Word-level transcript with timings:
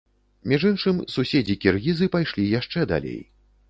Між 0.53 0.65
іншым, 0.71 1.03
суседзі-кіргізы 1.17 2.05
пайшлі 2.19 2.51
яшчэ 2.59 2.93
далей. 2.95 3.27